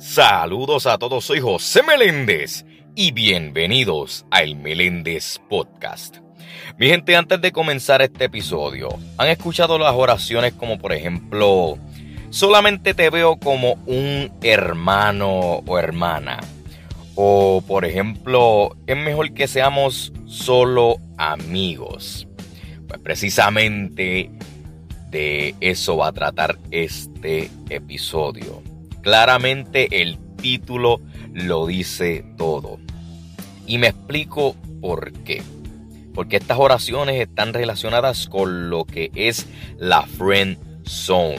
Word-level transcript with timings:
Saludos 0.00 0.86
a 0.86 0.96
todos, 0.96 1.26
soy 1.26 1.40
José 1.40 1.82
Meléndez 1.82 2.64
y 2.96 3.12
bienvenidos 3.12 4.24
a 4.30 4.42
El 4.42 4.56
Meléndez 4.56 5.38
Podcast. 5.50 6.16
Mi 6.78 6.88
gente, 6.88 7.16
antes 7.16 7.42
de 7.42 7.52
comenzar 7.52 8.00
este 8.00 8.24
episodio, 8.24 8.88
¿han 9.18 9.28
escuchado 9.28 9.78
las 9.78 9.92
oraciones 9.94 10.54
como 10.54 10.78
por 10.78 10.94
ejemplo, 10.94 11.76
solamente 12.30 12.94
te 12.94 13.10
veo 13.10 13.36
como 13.36 13.74
un 13.84 14.32
hermano 14.42 15.62
o 15.66 15.78
hermana? 15.78 16.40
O 17.14 17.62
por 17.68 17.84
ejemplo, 17.84 18.74
es 18.86 18.96
mejor 18.96 19.34
que 19.34 19.48
seamos 19.48 20.14
solo 20.24 20.96
amigos. 21.18 22.26
Pues 22.88 23.00
precisamente 23.00 24.30
de 25.10 25.54
eso 25.60 25.98
va 25.98 26.08
a 26.08 26.12
tratar 26.12 26.58
este 26.70 27.50
episodio. 27.68 28.62
Claramente 29.02 30.02
el 30.02 30.18
título 30.36 31.00
lo 31.32 31.66
dice 31.66 32.24
todo. 32.36 32.78
Y 33.66 33.78
me 33.78 33.88
explico 33.88 34.56
por 34.80 35.12
qué. 35.12 35.42
Porque 36.14 36.36
estas 36.36 36.58
oraciones 36.58 37.20
están 37.20 37.54
relacionadas 37.54 38.28
con 38.28 38.68
lo 38.68 38.84
que 38.84 39.10
es 39.14 39.46
la 39.78 40.02
friend 40.02 40.58
zone. 40.84 41.38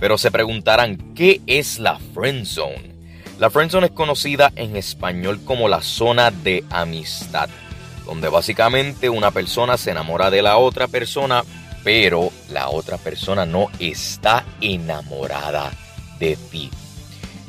Pero 0.00 0.16
se 0.16 0.30
preguntarán, 0.30 1.14
¿qué 1.14 1.40
es 1.46 1.78
la 1.78 1.98
friend 2.14 2.46
zone? 2.46 2.94
La 3.38 3.50
friend 3.50 3.70
zone 3.70 3.86
es 3.86 3.92
conocida 3.92 4.52
en 4.56 4.76
español 4.76 5.40
como 5.44 5.68
la 5.68 5.82
zona 5.82 6.30
de 6.30 6.64
amistad, 6.70 7.48
donde 8.06 8.28
básicamente 8.28 9.10
una 9.10 9.30
persona 9.30 9.76
se 9.76 9.90
enamora 9.90 10.30
de 10.30 10.42
la 10.42 10.56
otra 10.56 10.88
persona, 10.88 11.44
pero 11.84 12.32
la 12.50 12.68
otra 12.68 12.96
persona 12.98 13.46
no 13.46 13.66
está 13.78 14.44
enamorada 14.60 15.72
de 16.18 16.36
ti. 16.50 16.70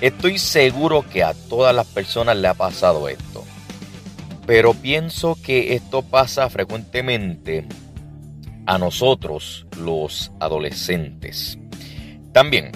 Estoy 0.00 0.38
seguro 0.38 1.04
que 1.08 1.22
a 1.22 1.34
todas 1.34 1.74
las 1.74 1.86
personas 1.86 2.36
le 2.36 2.48
ha 2.48 2.54
pasado 2.54 3.08
esto. 3.08 3.44
Pero 4.46 4.74
pienso 4.74 5.38
que 5.42 5.74
esto 5.74 6.02
pasa 6.02 6.50
frecuentemente 6.50 7.66
a 8.66 8.78
nosotros 8.78 9.66
los 9.78 10.32
adolescentes. 10.40 11.58
También, 12.32 12.72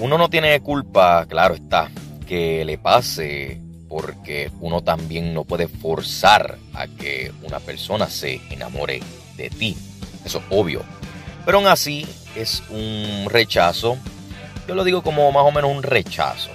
uno 0.00 0.18
no 0.18 0.28
tiene 0.28 0.58
culpa, 0.60 1.26
claro 1.28 1.54
está, 1.54 1.90
que 2.26 2.64
le 2.64 2.78
pase 2.78 3.60
porque 3.88 4.50
uno 4.60 4.82
también 4.82 5.32
no 5.32 5.44
puede 5.44 5.68
forzar 5.68 6.58
a 6.74 6.88
que 6.88 7.32
una 7.42 7.60
persona 7.60 8.08
se 8.08 8.40
enamore 8.50 9.00
de 9.36 9.50
ti. 9.50 9.76
Eso 10.24 10.38
es 10.38 10.44
obvio. 10.50 10.82
Pero 11.44 11.58
aún 11.58 11.68
así 11.68 12.04
es 12.34 12.62
un 12.70 13.30
rechazo 13.30 13.96
yo 14.66 14.74
lo 14.74 14.84
digo 14.84 15.02
como 15.02 15.30
más 15.32 15.44
o 15.44 15.52
menos 15.52 15.70
un 15.70 15.82
rechazo. 15.82 16.50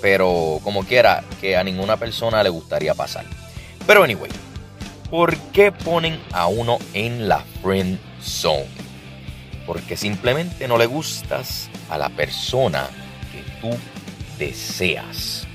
Pero 0.00 0.60
como 0.62 0.84
quiera, 0.84 1.24
que 1.40 1.56
a 1.56 1.64
ninguna 1.64 1.96
persona 1.96 2.42
le 2.42 2.50
gustaría 2.50 2.94
pasar. 2.94 3.24
Pero 3.86 4.04
anyway, 4.04 4.30
¿por 5.10 5.36
qué 5.52 5.72
ponen 5.72 6.20
a 6.32 6.46
uno 6.46 6.78
en 6.94 7.28
la 7.28 7.44
friend 7.62 7.98
zone? 8.22 8.66
Porque 9.66 9.96
simplemente 9.96 10.68
no 10.68 10.78
le 10.78 10.86
gustas 10.86 11.68
a 11.90 11.98
la 11.98 12.08
persona 12.10 12.88
que 13.32 13.42
tú 13.60 13.76
deseas. 14.38 15.46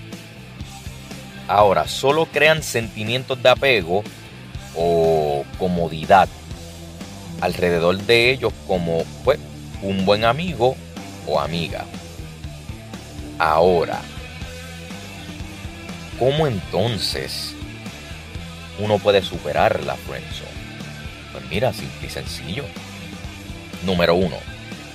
Ahora, 1.48 1.88
solo 1.88 2.26
crean 2.26 2.64
sentimientos 2.64 3.42
de 3.42 3.50
apego 3.50 4.04
o 4.76 5.46
comodidad 5.60 6.28
alrededor 7.42 7.98
de 7.98 8.32
ellos 8.32 8.54
como 8.68 9.04
pues, 9.24 9.40
un 9.82 10.06
buen 10.06 10.24
amigo 10.24 10.76
o 11.28 11.40
amiga. 11.40 11.86
Ahora, 13.40 14.02
¿cómo 16.20 16.48
entonces 16.48 17.54
uno 18.80 19.00
puede 19.00 19.22
superar 19.22 19.84
la 19.84 19.96
friendzone? 19.96 20.50
Pues 21.32 21.46
mira, 21.50 21.74
simple 21.74 22.08
y 22.08 22.10
sencillo. 22.10 22.64
Número 23.86 24.16
uno, 24.16 24.38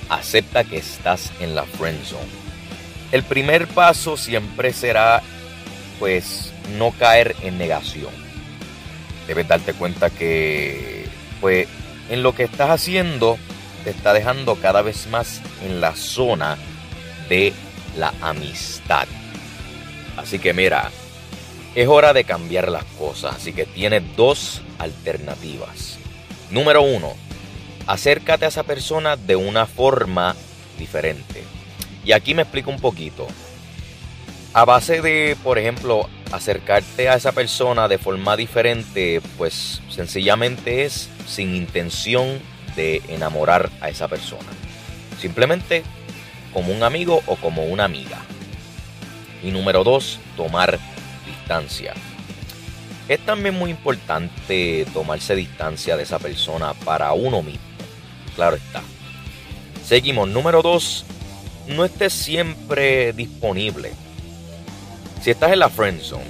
acepta 0.09 0.63
que 0.63 0.77
estás 0.77 1.31
en 1.39 1.53
la 1.53 1.63
friendzone. 1.63 2.49
El 3.11 3.23
primer 3.23 3.67
paso 3.67 4.17
siempre 4.17 4.71
será, 4.73 5.21
pues, 5.99 6.51
no 6.77 6.91
caer 6.91 7.35
en 7.41 7.57
negación. 7.57 8.13
Debes 9.27 9.47
darte 9.47 9.73
cuenta 9.73 10.09
que, 10.09 11.05
pues, 11.41 11.67
en 12.09 12.23
lo 12.23 12.33
que 12.33 12.43
estás 12.43 12.69
haciendo 12.69 13.37
te 13.79 13.91
está 13.91 14.13
dejando 14.13 14.55
cada 14.55 14.81
vez 14.81 15.07
más 15.07 15.41
en 15.63 15.81
la 15.81 15.95
zona 15.95 16.57
de 17.27 17.53
la 17.97 18.13
amistad. 18.21 19.07
Así 20.17 20.39
que 20.39 20.53
mira, 20.53 20.91
es 21.75 21.87
hora 21.87 22.13
de 22.13 22.23
cambiar 22.23 22.69
las 22.69 22.83
cosas, 22.97 23.35
así 23.35 23.53
que 23.53 23.65
tienes 23.65 24.03
dos 24.15 24.61
alternativas. 24.79 25.97
Número 26.49 26.81
uno, 26.81 27.13
acércate 27.87 28.45
a 28.45 28.49
esa 28.49 28.63
persona 28.63 29.15
de 29.15 29.35
una 29.35 29.65
forma 29.65 30.35
diferente. 30.77 31.43
Y 32.03 32.11
aquí 32.11 32.33
me 32.33 32.41
explico 32.41 32.71
un 32.71 32.79
poquito. 32.79 33.27
A 34.53 34.65
base 34.65 35.01
de, 35.01 35.37
por 35.43 35.59
ejemplo, 35.59 36.09
acercarte 36.31 37.07
a 37.07 37.15
esa 37.15 37.31
persona 37.31 37.87
de 37.87 37.97
forma 37.99 38.35
diferente, 38.35 39.21
pues 39.37 39.81
sencillamente 39.89 40.85
es 40.85 41.09
sin 41.27 41.55
intención 41.55 42.41
enamorar 43.09 43.69
a 43.81 43.89
esa 43.89 44.07
persona. 44.07 44.49
Simplemente 45.19 45.83
como 46.53 46.73
un 46.73 46.83
amigo 46.83 47.21
o 47.27 47.35
como 47.35 47.65
una 47.65 47.85
amiga. 47.85 48.19
Y 49.43 49.51
número 49.51 49.83
dos, 49.83 50.19
tomar 50.35 50.79
distancia. 51.25 51.93
Es 53.07 53.19
también 53.25 53.55
muy 53.55 53.71
importante 53.71 54.85
tomarse 54.93 55.35
distancia 55.35 55.97
de 55.97 56.03
esa 56.03 56.19
persona 56.19 56.73
para 56.73 57.13
uno 57.13 57.41
mismo. 57.41 57.61
Claro 58.35 58.55
está. 58.55 58.81
Seguimos. 59.85 60.29
Número 60.29 60.61
dos, 60.61 61.05
no 61.67 61.85
estés 61.85 62.13
siempre 62.13 63.13
disponible. 63.13 63.93
Si 65.21 65.31
estás 65.31 65.51
en 65.51 65.59
la 65.59 65.69
friend 65.69 66.01
zone, 66.01 66.23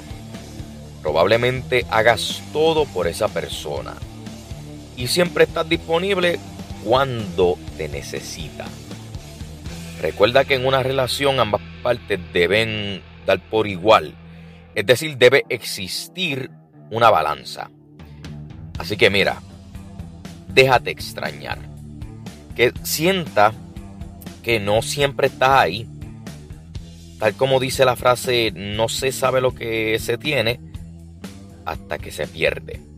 probablemente 1.02 1.86
hagas 1.90 2.42
todo 2.54 2.86
por 2.86 3.08
esa 3.08 3.28
persona 3.28 3.96
y 5.00 5.08
siempre 5.08 5.46
estás 5.46 5.68
disponible 5.68 6.40
cuando 6.84 7.58
te 7.78 7.88
necesita. 7.88 8.66
Recuerda 10.02 10.44
que 10.44 10.56
en 10.56 10.66
una 10.66 10.84
relación 10.84 11.40
ambas 11.40 11.62
partes 11.82 12.20
deben 12.34 13.02
dar 13.26 13.40
por 13.40 13.66
igual, 13.66 14.14
es 14.76 14.86
decir, 14.86 15.18
debe 15.18 15.46
existir 15.48 16.52
una 16.92 17.10
balanza. 17.10 17.72
Así 18.78 18.98
que 18.98 19.10
mira, 19.10 19.42
déjate 20.50 20.92
extrañar, 20.92 21.60
que 22.56 22.74
sienta 22.84 23.54
que 24.44 24.60
no 24.60 24.81
siempre 24.81 25.28
estás 25.28 25.62
ahí. 25.62 25.88
Tal 27.20 27.36
como 27.36 27.62
dice 27.62 27.86
la 27.86 27.96
frase, 27.96 28.52
no 28.54 28.90
se 28.90 29.14
sabe 29.14 29.40
lo 29.40 29.56
que 29.56 29.98
se 30.00 30.18
tiene 30.18 30.60
hasta 31.66 31.98
que 31.98 32.12
se 32.12 32.28
pierde. 32.28 32.89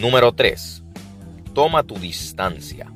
Número 0.00 0.32
3. 0.32 0.82
Toma 1.52 1.82
tu 1.82 1.98
distancia. 1.98 2.90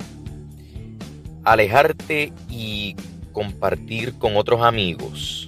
Alejarte 1.45 2.33
y 2.49 2.97
compartir 3.31 4.15
con 4.15 4.39
otros 4.39 4.63
amigos 4.63 5.47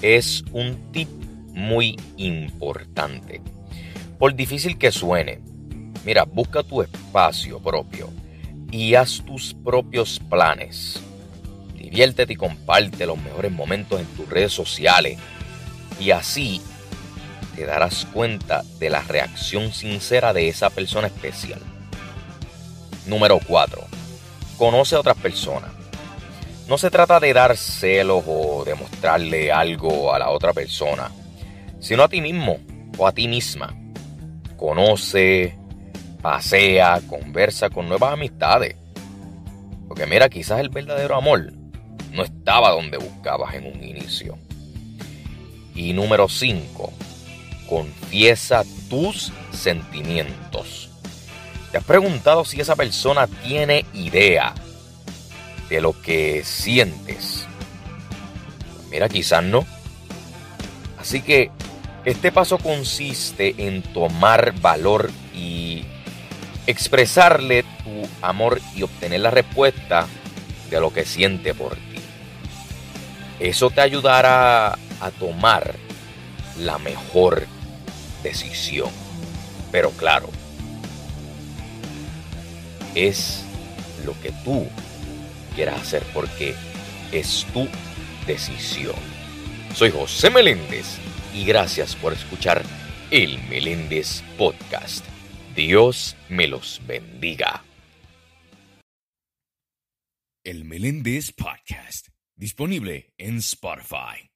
es 0.00 0.42
un 0.50 0.90
tip 0.90 1.08
muy 1.52 1.96
importante. 2.16 3.40
Por 4.18 4.34
difícil 4.34 4.76
que 4.76 4.90
suene, 4.90 5.38
mira, 6.04 6.24
busca 6.24 6.64
tu 6.64 6.82
espacio 6.82 7.60
propio 7.60 8.10
y 8.72 8.96
haz 8.96 9.22
tus 9.24 9.54
propios 9.54 10.18
planes. 10.18 11.00
Diviértete 11.78 12.32
y 12.32 12.36
comparte 12.36 13.06
los 13.06 13.22
mejores 13.22 13.52
momentos 13.52 14.00
en 14.00 14.06
tus 14.06 14.28
redes 14.28 14.52
sociales 14.52 15.16
y 16.00 16.10
así 16.10 16.60
te 17.54 17.66
darás 17.66 18.06
cuenta 18.12 18.62
de 18.78 18.90
la 18.90 19.00
reacción 19.02 19.72
sincera 19.72 20.32
de 20.32 20.48
esa 20.48 20.70
persona 20.70 21.06
especial. 21.06 21.60
Número 23.06 23.38
4. 23.46 23.82
Conoce 24.56 24.96
a 24.96 25.00
otras 25.00 25.16
personas. 25.16 25.70
No 26.68 26.78
se 26.78 26.90
trata 26.90 27.20
de 27.20 27.32
dar 27.32 27.56
celos 27.56 28.24
o 28.26 28.64
demostrarle 28.64 29.52
algo 29.52 30.14
a 30.14 30.18
la 30.18 30.30
otra 30.30 30.52
persona, 30.52 31.10
sino 31.80 32.04
a 32.04 32.08
ti 32.08 32.20
mismo 32.20 32.58
o 32.96 33.06
a 33.06 33.12
ti 33.12 33.28
misma. 33.28 33.74
Conoce, 34.56 35.58
pasea, 36.22 37.00
conversa 37.08 37.68
con 37.68 37.88
nuevas 37.88 38.12
amistades. 38.12 38.76
Porque 39.88 40.06
mira, 40.06 40.28
quizás 40.28 40.60
el 40.60 40.68
verdadero 40.68 41.16
amor 41.16 41.52
no 42.12 42.22
estaba 42.22 42.70
donde 42.70 42.96
buscabas 42.96 43.54
en 43.54 43.66
un 43.66 43.82
inicio. 43.82 44.38
Y 45.74 45.92
número 45.92 46.28
5 46.28 46.92
confiesa 47.72 48.64
tus 48.90 49.32
sentimientos. 49.50 50.90
¿Te 51.70 51.78
has 51.78 51.84
preguntado 51.84 52.44
si 52.44 52.60
esa 52.60 52.76
persona 52.76 53.26
tiene 53.26 53.86
idea 53.94 54.52
de 55.70 55.80
lo 55.80 55.98
que 56.02 56.44
sientes? 56.44 57.46
Mira, 58.90 59.08
quizás 59.08 59.42
no. 59.42 59.64
Así 61.00 61.22
que 61.22 61.50
este 62.04 62.30
paso 62.30 62.58
consiste 62.58 63.54
en 63.56 63.80
tomar 63.80 64.52
valor 64.60 65.10
y 65.34 65.86
expresarle 66.66 67.62
tu 67.62 68.06
amor 68.20 68.60
y 68.76 68.82
obtener 68.82 69.20
la 69.20 69.30
respuesta 69.30 70.06
de 70.68 70.78
lo 70.78 70.92
que 70.92 71.06
siente 71.06 71.54
por 71.54 71.76
ti. 71.76 71.80
Eso 73.40 73.70
te 73.70 73.80
ayudará 73.80 74.72
a 74.72 75.10
tomar 75.18 75.74
la 76.58 76.76
mejor 76.76 77.46
decisión. 78.22 78.90
Pero 79.70 79.90
claro, 79.90 80.28
es 82.94 83.44
lo 84.04 84.18
que 84.20 84.32
tú 84.44 84.68
quieras 85.54 85.80
hacer 85.80 86.02
porque 86.14 86.54
es 87.12 87.46
tu 87.52 87.68
decisión. 88.26 88.96
Soy 89.74 89.90
José 89.90 90.30
Meléndez 90.30 90.98
y 91.34 91.44
gracias 91.44 91.96
por 91.96 92.12
escuchar 92.12 92.62
el 93.10 93.38
Meléndez 93.48 94.22
Podcast. 94.36 95.04
Dios 95.54 96.16
me 96.28 96.46
los 96.46 96.80
bendiga. 96.86 97.64
El 100.44 100.64
Meléndez 100.64 101.32
Podcast, 101.32 102.08
disponible 102.36 103.12
en 103.16 103.38
Spotify. 103.38 104.30